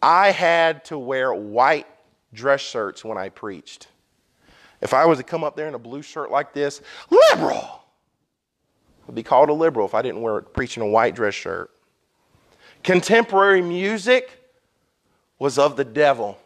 [0.00, 1.86] I had to wear white
[2.32, 3.88] dress shirts when I preached.
[4.80, 7.82] If I was to come up there in a blue shirt like this, liberal.
[9.08, 11.70] I'd be called a liberal if I didn't wear preaching a white dress shirt.
[12.84, 14.44] Contemporary music
[15.38, 16.38] was of the devil.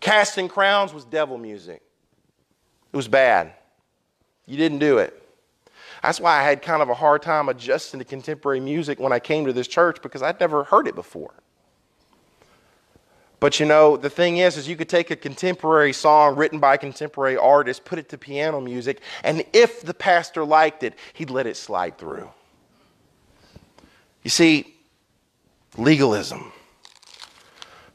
[0.00, 1.82] Casting crowns was devil music.
[2.92, 3.52] It was bad.
[4.46, 5.22] You didn't do it.
[6.02, 9.18] That's why I had kind of a hard time adjusting to contemporary music when I
[9.18, 11.34] came to this church because I'd never heard it before.
[13.38, 16.74] But you know, the thing is, is you could take a contemporary song written by
[16.74, 21.30] a contemporary artist, put it to piano music, and if the pastor liked it, he'd
[21.30, 22.30] let it slide through.
[24.22, 24.74] You see,
[25.76, 26.52] legalism.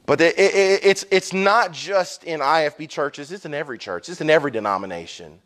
[0.06, 4.20] But it, it, it's, it's not just in IFB churches, it's in every church, it's
[4.20, 5.38] in every denomination.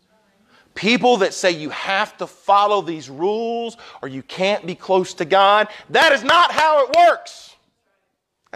[0.75, 5.25] People that say you have to follow these rules or you can't be close to
[5.25, 7.56] God, that is not how it works.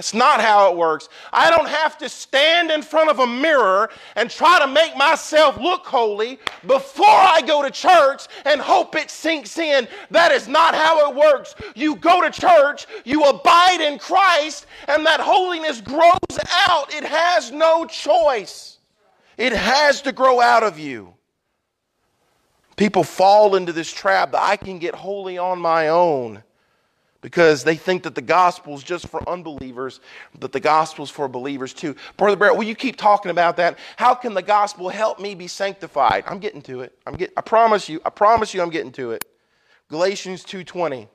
[0.00, 1.10] That's not how it works.
[1.30, 5.58] I don't have to stand in front of a mirror and try to make myself
[5.58, 9.86] look holy before I go to church and hope it sinks in.
[10.10, 11.54] That is not how it works.
[11.74, 16.94] You go to church, you abide in Christ, and that holiness grows out.
[16.94, 18.78] It has no choice,
[19.36, 21.12] it has to grow out of you.
[22.76, 26.42] People fall into this trap that I can get holy on my own
[27.20, 30.00] because they think that the gospel is just for unbelievers,
[30.38, 31.94] but the gospel is for believers too.
[32.16, 33.78] Brother Brett, will you keep talking about that?
[33.96, 36.24] How can the gospel help me be sanctified?
[36.26, 36.96] I'm getting to it.
[37.06, 39.24] I'm get, I promise you, I promise you I'm getting to it.
[39.88, 41.08] Galatians 2:20.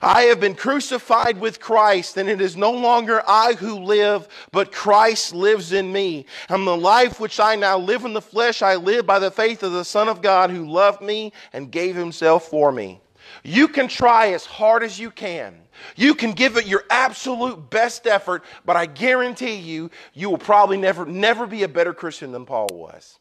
[0.00, 4.72] I have been crucified with Christ, and it is no longer I who live, but
[4.72, 6.26] Christ lives in me.
[6.48, 9.62] And the life which I now live in the flesh, I live by the faith
[9.62, 13.01] of the Son of God who loved me and gave himself for me.
[13.42, 15.54] You can try as hard as you can.
[15.96, 20.76] You can give it your absolute best effort, but I guarantee you, you will probably
[20.76, 23.18] never, never be a better Christian than Paul was.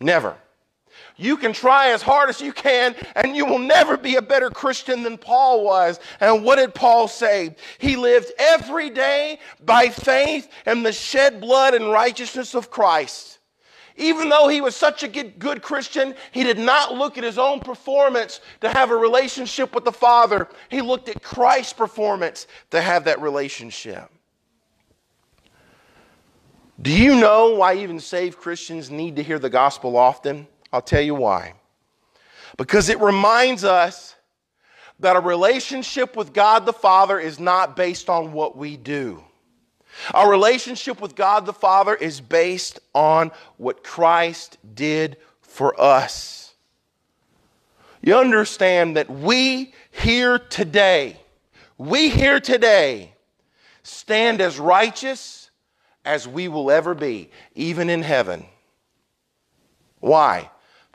[0.00, 0.36] Never.
[1.16, 4.50] You can try as hard as you can, and you will never be a better
[4.50, 6.00] Christian than Paul was.
[6.20, 7.56] And what did Paul say?
[7.78, 13.38] He lived every day by faith in the shed blood and righteousness of Christ.
[13.96, 17.60] Even though he was such a good, Christian, he did not look at his own
[17.60, 20.48] performance to have a relationship with the Father.
[20.70, 24.10] He looked at Christ's performance to have that relationship.
[26.80, 30.48] Do you know why even saved Christians need to hear the gospel often?
[30.72, 31.54] I'll tell you why.
[32.56, 34.16] Because it reminds us
[35.00, 39.22] that a relationship with God the Father is not based on what we do.
[40.12, 46.54] Our relationship with God the Father is based on what Christ did for us.
[48.00, 51.16] You understand that we here today,
[51.78, 53.12] we here today
[53.82, 55.50] stand as righteous
[56.04, 58.44] as we will ever be, even in heaven.
[60.00, 60.50] Why?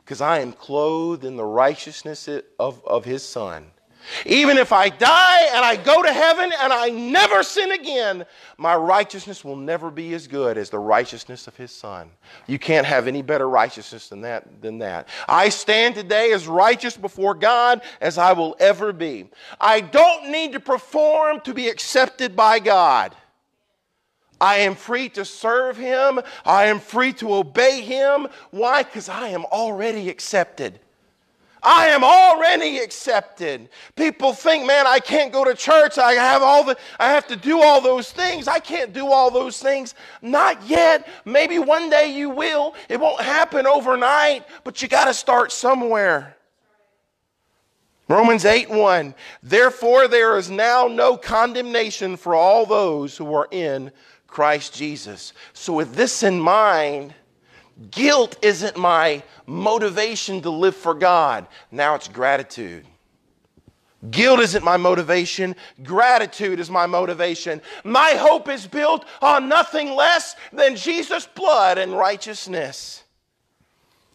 [0.08, 3.66] because I am clothed in the righteousness of, of his Son.
[4.26, 8.24] Even if I die and I go to heaven and I never sin again,
[8.56, 12.10] my righteousness will never be as good as the righteousness of his son.
[12.46, 15.08] You can't have any better righteousness than that than that.
[15.28, 19.28] I stand today as righteous before God as I will ever be.
[19.60, 23.14] I don't need to perform to be accepted by God.
[24.40, 26.20] I am free to serve him.
[26.44, 28.28] I am free to obey him.
[28.50, 28.82] Why?
[28.82, 30.80] Because I am already accepted.
[31.62, 33.68] I am already accepted.
[33.96, 35.98] People think, man, I can't go to church.
[35.98, 38.48] I have all the I have to do all those things.
[38.48, 39.94] I can't do all those things.
[40.22, 41.08] Not yet.
[41.24, 42.74] Maybe one day you will.
[42.88, 46.36] It won't happen overnight, but you got to start somewhere.
[48.08, 49.14] Romans 8 1.
[49.42, 53.92] Therefore, there is now no condemnation for all those who are in
[54.26, 55.34] Christ Jesus.
[55.52, 57.14] So, with this in mind,
[57.90, 61.46] guilt isn't my motivation to live for God.
[61.70, 62.84] Now it's gratitude.
[64.10, 65.56] Guilt isn't my motivation.
[65.82, 67.60] Gratitude is my motivation.
[67.82, 73.02] My hope is built on nothing less than Jesus' blood and righteousness.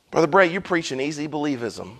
[0.10, 1.96] Brother Brett, you're preaching easy believism.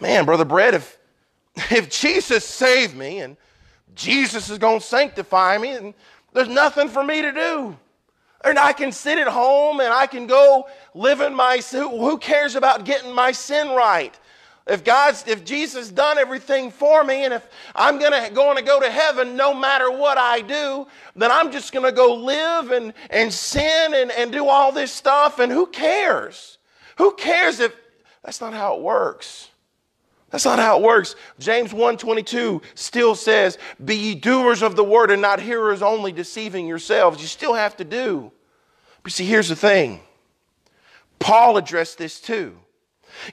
[0.00, 0.98] Man, Brother Brett, if,
[1.70, 3.36] if Jesus saved me and
[3.94, 5.94] Jesus is going to sanctify me, and
[6.32, 7.76] there's nothing for me to do.
[8.42, 12.54] And I can sit at home and I can go live in my who cares
[12.56, 14.18] about getting my sin right?
[14.66, 18.80] If God's if Jesus done everything for me and if I'm gonna going to go
[18.80, 20.86] to heaven no matter what I do,
[21.16, 25.38] then I'm just gonna go live and, and sin and, and do all this stuff
[25.38, 26.58] and who cares?
[26.96, 27.74] Who cares if
[28.22, 29.49] that's not how it works?
[30.30, 31.16] That's not how it works.
[31.38, 36.66] James 1:22 still says, "Be ye doers of the word and not hearers only, deceiving
[36.66, 38.30] yourselves." You still have to do.
[39.02, 40.00] But see, here's the thing.
[41.18, 42.58] Paul addressed this too.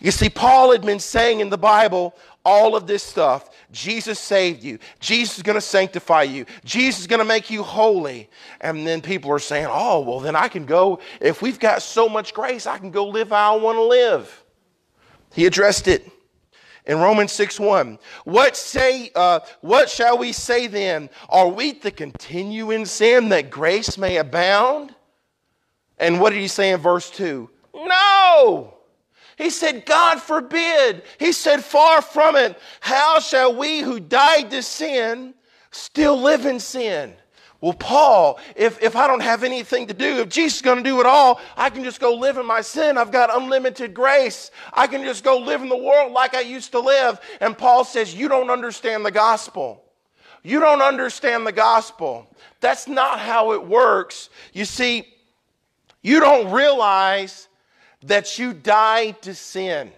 [0.02, 3.50] You see, Paul had been saying in the Bible all of this stuff.
[3.72, 4.80] Jesus saved you.
[5.00, 6.46] Jesus is going to sanctify you.
[6.66, 8.30] Jesus is going to make you holy.
[8.60, 12.10] And then people are saying, oh, well, then I can go, if we've got so
[12.10, 14.44] much grace, I can go live how I want to live.
[15.34, 16.10] He addressed it
[16.88, 18.00] in Romans 6 1.
[18.24, 21.10] What, say, uh, what shall we say then?
[21.30, 24.96] Are we to continue in sin that grace may abound?
[26.00, 27.50] And what did he say in verse 2?
[27.76, 28.74] No!
[29.38, 31.04] He said, God forbid.
[31.20, 32.58] He said, far from it.
[32.80, 35.36] How shall we who died to sin
[35.70, 37.14] still live in sin?
[37.60, 40.84] Well, Paul, if, if I don't have anything to do, if Jesus is going to
[40.84, 43.00] do it all, I can just go live in my sin.
[43.00, 44.52] I've got unlimited grace.
[44.74, 47.20] I can just go live in the world like I used to live.
[47.42, 49.84] And Paul says, You don't understand the gospel.
[50.44, 52.28] You don't understand the gospel.
[52.60, 54.30] That's not how it works.
[54.54, 55.08] You see,
[56.04, 57.48] you don't realize
[58.04, 59.92] that you died to sin.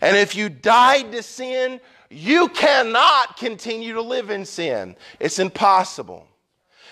[0.00, 4.96] And if you died to sin, you cannot continue to live in sin.
[5.18, 6.26] It's impossible.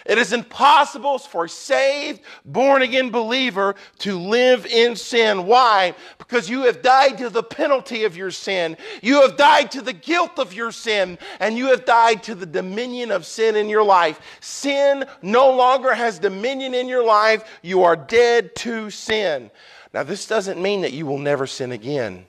[0.09, 5.45] It is impossible for a saved, born again believer to live in sin.
[5.45, 5.95] Why?
[6.17, 8.79] Because you have died to the penalty of your sin.
[9.03, 11.19] You have died to the guilt of your sin.
[11.41, 14.19] And you have died to the dominion of sin in your life.
[14.41, 17.45] Sin no longer has dominion in your life.
[17.61, 19.51] You are dead to sin.
[19.93, 22.25] Now, this doesn't mean that you will never sin again.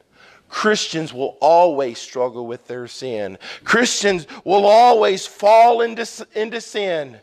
[0.49, 3.37] Christians will always struggle with their sin.
[3.63, 7.19] Christians will always fall into, into sin.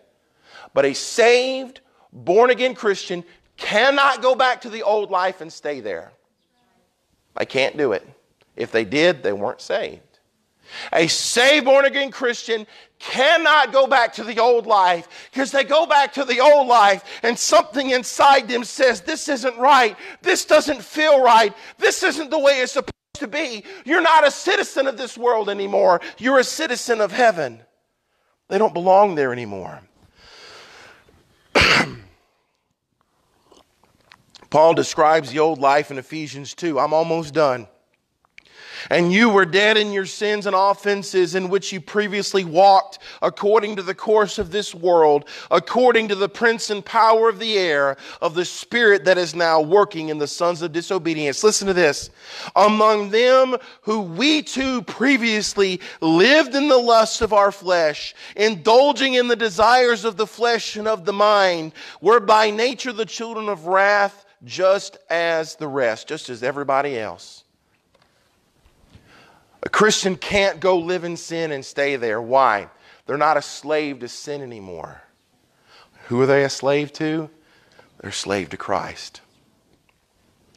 [0.77, 1.81] But a saved,
[2.13, 3.25] born again Christian
[3.57, 6.13] cannot go back to the old life and stay there.
[7.35, 8.07] They can't do it.
[8.57, 10.03] If they did, they weren't saved.
[10.93, 12.67] A saved, born again Christian
[12.99, 17.21] cannot go back to the old life because they go back to the old life
[17.23, 19.97] and something inside them says, This isn't right.
[20.21, 21.55] This doesn't feel right.
[21.79, 23.65] This isn't the way it's supposed to be.
[23.87, 26.03] You're not a citizen of this world anymore.
[26.19, 27.63] You're a citizen of heaven.
[28.49, 29.81] They don't belong there anymore.
[34.57, 36.81] Paul describes the old life in Ephesians 2.
[36.81, 37.69] I'm almost done.
[38.89, 43.77] And you were dead in your sins and offenses in which you previously walked according
[43.77, 47.99] to the course of this world, according to the prince and power of the air,
[48.23, 51.45] of the spirit that is now working in the sons of disobedience.
[51.45, 52.09] Listen to this.
[52.57, 59.29] Among them who we too previously lived in the lusts of our flesh, indulging in
[59.29, 63.67] the desires of the flesh and of the mind, were by nature the children of
[63.67, 67.45] wrath, just as the rest, just as everybody else.
[69.63, 72.23] A Christian can't go live in sin and stay there.
[72.23, 72.69] Why?
[73.07, 75.03] They're not a slave to sin anymore.
[76.07, 77.29] Who are they a slave to?
[77.99, 79.23] They're a slave to Christ.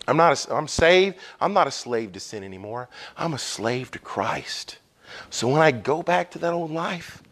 [0.07, 1.17] I'm not a, I'm saved.
[1.39, 2.89] I'm not a slave to sin anymore.
[3.17, 4.79] I'm a slave to Christ.
[5.29, 7.23] So when I go back to that old life,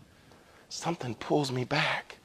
[0.69, 2.16] something pulls me back.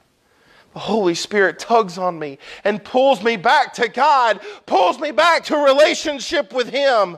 [0.73, 5.45] The Holy Spirit tugs on me and pulls me back to God, pulls me back
[5.45, 7.17] to relationship with Him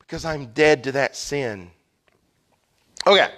[0.00, 1.70] because I'm dead to that sin.
[3.06, 3.28] Okay,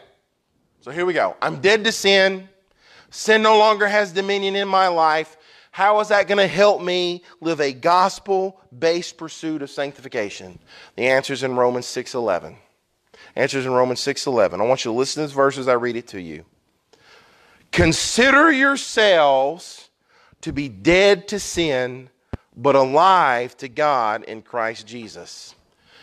[0.81, 1.37] so here we go.
[1.41, 2.49] I'm dead to sin.
[3.11, 5.37] Sin no longer has dominion in my life.
[5.71, 10.59] How is that going to help me live a gospel based pursuit of sanctification?
[10.97, 12.57] The answer is in Romans 6:11.
[13.37, 14.61] Answers in Romans 6:11.
[14.61, 16.45] I want you to listen to this verse as I read it to you.
[17.75, 19.91] Consider yourselves
[20.43, 22.09] to be dead to sin,
[22.57, 25.57] but alive to God in Christ Jesus.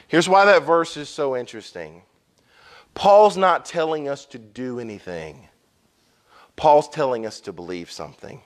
[0.10, 2.02] Here's why that verse is so interesting.
[2.94, 5.48] Paul's not telling us to do anything.
[6.58, 8.42] Paul's telling us to believe something.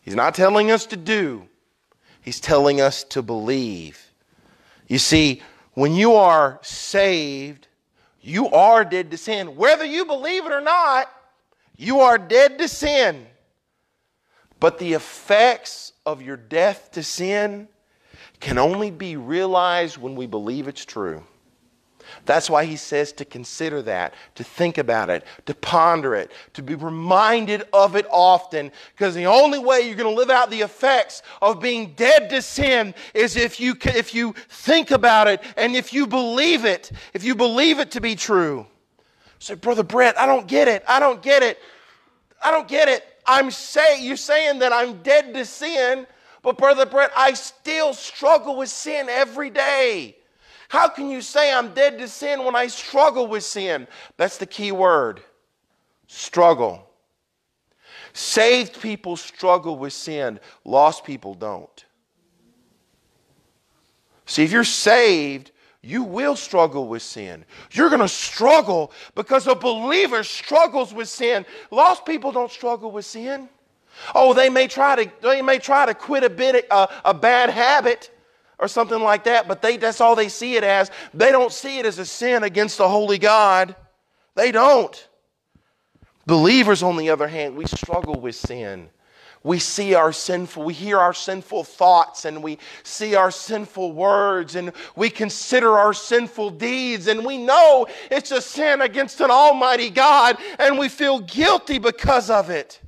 [0.00, 1.46] He's not telling us to do,
[2.22, 4.00] he's telling us to believe.
[4.88, 5.42] You see,
[5.74, 7.68] when you are saved,
[8.22, 9.56] you are dead to sin.
[9.56, 11.10] Whether you believe it or not,
[11.76, 13.26] you are dead to sin.
[14.60, 17.68] But the effects of your death to sin
[18.38, 21.24] can only be realized when we believe it's true.
[22.24, 26.62] That's why he says to consider that, to think about it, to ponder it, to
[26.62, 28.70] be reminded of it often.
[28.94, 32.42] Because the only way you're going to live out the effects of being dead to
[32.42, 37.24] sin is if you, if you think about it and if you believe it, if
[37.24, 38.66] you believe it to be true.
[39.42, 40.84] So, Brother Brett, I don't get it.
[40.86, 41.58] I don't get it.
[42.44, 43.04] I don't get it.
[43.26, 46.06] I'm saying, you're saying that I'm dead to sin,
[46.42, 50.16] but Brother Brett, I still struggle with sin every day.
[50.68, 53.88] How can you say I'm dead to sin when I struggle with sin?
[54.16, 55.20] That's the key word
[56.06, 56.88] struggle.
[58.12, 61.84] Saved people struggle with sin, lost people don't.
[64.26, 65.50] See, if you're saved,
[65.82, 67.44] you will struggle with sin.
[67.72, 71.44] You're going to struggle because a believer struggles with sin.
[71.70, 73.48] Lost people don't struggle with sin.
[74.14, 77.50] Oh, they may try to they may try to quit a bit a, a bad
[77.50, 78.10] habit,
[78.62, 80.90] or something like that, but they, that's all they see it as.
[81.12, 83.74] They don't see it as a sin against the holy God.
[84.36, 85.08] They don't.
[86.26, 88.88] Believers, on the other hand, we struggle with sin.
[89.44, 94.54] We see our sinful, we hear our sinful thoughts, and we see our sinful words,
[94.54, 99.90] and we consider our sinful deeds, and we know it's a sin against an almighty
[99.90, 102.80] God, and we feel guilty because of it.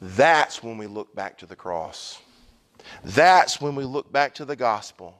[0.00, 2.18] That's when we look back to the cross.
[3.04, 5.19] That's when we look back to the gospel.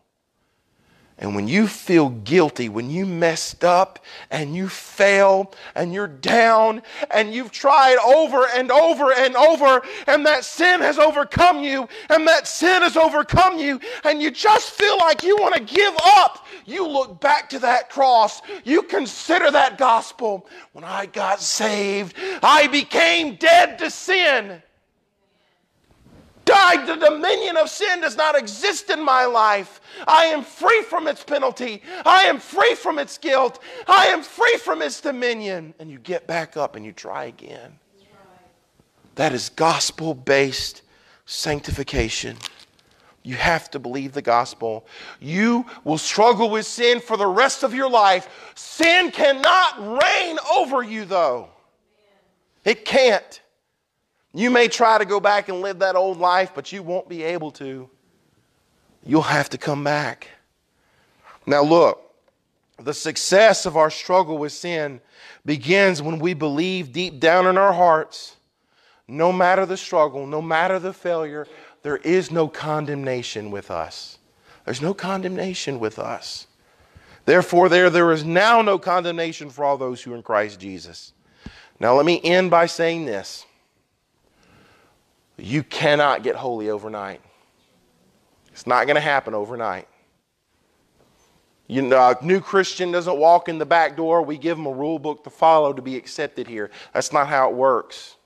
[1.21, 3.99] And when you feel guilty, when you messed up
[4.31, 10.25] and you fail and you're down and you've tried over and over and over and
[10.25, 14.97] that sin has overcome you and that sin has overcome you and you just feel
[14.97, 18.41] like you want to give up, you look back to that cross.
[18.65, 20.49] You consider that gospel.
[20.73, 24.63] When I got saved, I became dead to sin
[26.77, 26.87] died.
[26.87, 29.81] The dominion of sin does not exist in my life.
[30.07, 31.83] I am free from its penalty.
[32.05, 33.63] I am free from its guilt.
[33.87, 35.75] I am free from its dominion.
[35.79, 37.79] And you get back up and you try again.
[39.17, 40.83] That is gospel based
[41.27, 42.37] sanctification.
[43.23, 44.87] You have to believe the gospel.
[45.21, 48.53] You will struggle with sin for the rest of your life.
[48.55, 51.51] Sin cannot reign over you, though.
[52.65, 53.41] It can't.
[54.33, 57.23] You may try to go back and live that old life, but you won't be
[57.23, 57.89] able to.
[59.05, 60.29] You'll have to come back.
[61.47, 62.13] Now, look,
[62.79, 65.01] the success of our struggle with sin
[65.45, 68.37] begins when we believe deep down in our hearts
[69.11, 71.47] no matter the struggle, no matter the failure,
[71.83, 74.19] there is no condemnation with us.
[74.65, 76.47] There's no condemnation with us.
[77.25, 81.13] Therefore, there, there is now no condemnation for all those who are in Christ Jesus.
[81.81, 83.47] Now, let me end by saying this.
[85.41, 87.21] You cannot get holy overnight.
[88.53, 89.89] It's not going to happen overnight.
[91.67, 94.23] You know, a new Christian doesn't walk in the back door.
[94.23, 96.71] We give them a rule book to follow to be accepted here.
[96.93, 98.17] That's not how it works.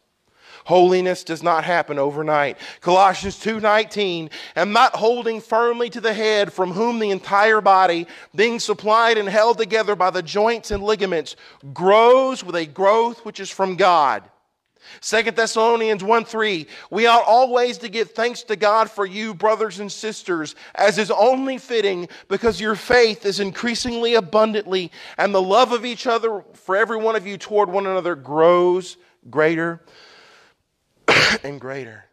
[0.65, 2.57] Holiness does not happen overnight.
[2.81, 8.59] Colossians 2:19, and not holding firmly to the head from whom the entire body, being
[8.59, 11.37] supplied and held together by the joints and ligaments,
[11.75, 14.23] grows with a growth which is from God.
[15.01, 19.80] Second Thessalonians 1 3, we ought always to give thanks to God for you, brothers
[19.80, 25.72] and sisters, as is only fitting, because your faith is increasingly abundantly, and the love
[25.72, 28.97] of each other for every one of you toward one another grows
[29.30, 29.82] greater
[31.45, 32.05] and greater.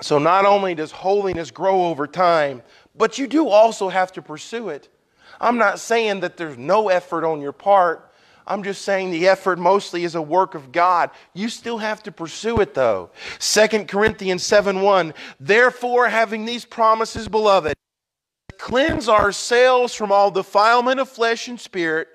[0.00, 2.62] So not only does holiness grow over time,
[2.96, 4.88] but you do also have to pursue it.
[5.40, 8.12] I'm not saying that there's no effort on your part.
[8.46, 11.10] I'm just saying the effort mostly is a work of God.
[11.32, 13.10] You still have to pursue it though.
[13.38, 15.14] 2 Corinthians 7 1.
[15.40, 17.74] Therefore, having these promises, beloved,
[18.58, 22.08] cleanse ourselves from all defilement of flesh and spirit,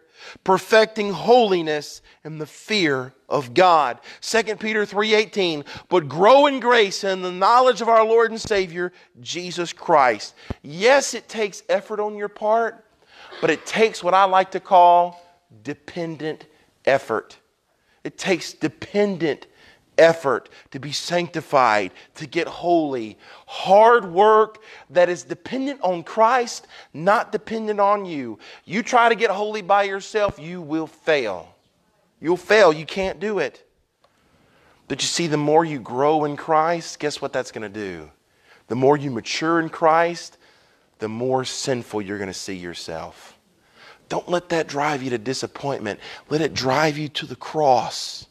[0.43, 3.99] perfecting holiness in the fear of God.
[4.21, 8.91] 2 Peter 3:18, but grow in grace and the knowledge of our Lord and Savior
[9.19, 10.36] Jesus Christ.
[10.61, 12.86] Yes, it takes effort on your part,
[13.41, 15.21] but it takes what I like to call
[15.63, 16.45] dependent
[16.85, 17.37] effort.
[18.03, 19.47] It takes dependent
[19.97, 23.17] effort to be sanctified, to get holy.
[23.45, 28.39] Hard work that is dependent on Christ, not dependent on you.
[28.65, 31.53] You try to get holy by yourself, you will fail.
[32.21, 32.73] You'll fail.
[32.73, 33.65] You can't do it.
[34.87, 38.09] But you see, the more you grow in Christ, guess what that's going to do?
[38.67, 40.37] The more you mature in Christ,
[40.99, 43.38] the more sinful you're going to see yourself.
[44.10, 45.99] Don't let that drive you to disappointment.
[46.30, 48.26] Let it drive you to the cross.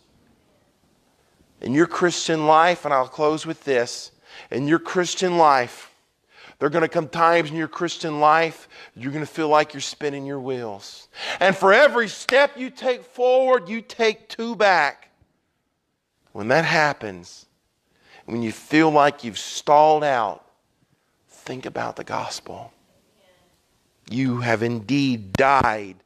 [1.60, 4.12] In your Christian life, and I'll close with this
[4.50, 5.90] in your Christian life,
[6.58, 9.72] there are going to come times in your Christian life you're going to feel like
[9.74, 11.08] you're spinning your wheels.
[11.38, 15.10] And for every step you take forward, you take two back.
[16.32, 17.46] When that happens,
[18.26, 20.44] when you feel like you've stalled out,
[21.28, 22.72] think about the gospel.
[24.10, 25.96] You have indeed died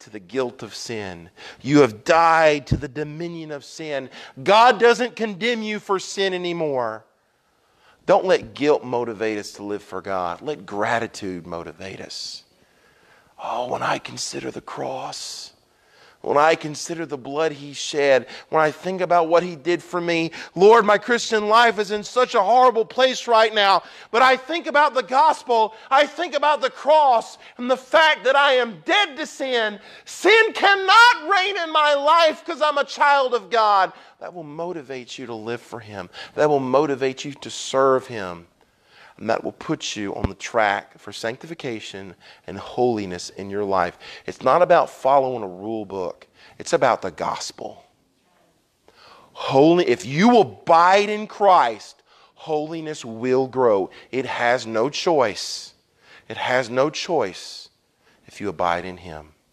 [0.00, 1.30] to the guilt of sin.
[1.60, 4.10] You have died to the dominion of sin.
[4.42, 7.04] God doesn't condemn you for sin anymore.
[8.06, 10.40] Don't let guilt motivate us to live for God.
[10.42, 12.44] Let gratitude motivate us.
[13.42, 15.52] Oh, when I consider the cross,
[16.22, 20.00] when I consider the blood he shed, when I think about what he did for
[20.00, 23.82] me, Lord, my Christian life is in such a horrible place right now.
[24.10, 28.36] But I think about the gospel, I think about the cross, and the fact that
[28.36, 29.80] I am dead to sin.
[30.04, 33.92] Sin cannot reign in my life because I'm a child of God.
[34.20, 38.46] That will motivate you to live for him, that will motivate you to serve him.
[39.20, 42.14] And that will put you on the track for sanctification
[42.46, 43.98] and holiness in your life.
[44.26, 46.26] It's not about following a rule book,
[46.58, 47.84] it's about the gospel.
[49.32, 52.02] Holy, if you abide in Christ,
[52.34, 53.90] holiness will grow.
[54.10, 55.74] It has no choice.
[56.28, 57.68] It has no choice
[58.26, 59.32] if you abide in Him.